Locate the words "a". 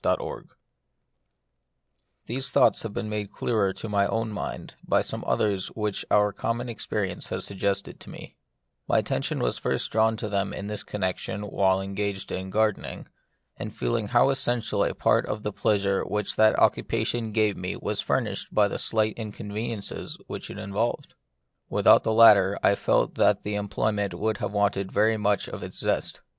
14.83-14.95